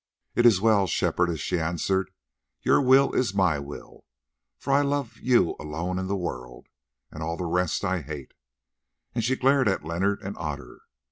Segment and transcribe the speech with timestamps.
[0.33, 2.09] "It is well, Shepherdess," she answered,
[2.63, 4.03] "your will is my will,
[4.57, 6.65] for I love you alone in the world,
[7.11, 8.31] and all the rest I hate,"
[9.13, 10.79] and she glared at Leonard and Otter.